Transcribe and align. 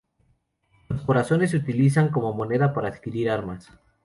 Los 0.89 1.03
corazones 1.03 1.51
se 1.51 1.57
utilizan 1.57 2.09
como 2.09 2.33
moneda 2.33 2.73
para 2.73 2.87
adquirir 2.87 3.29
armas. 3.29 3.69